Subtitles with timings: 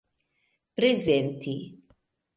[0.77, 1.53] prezenti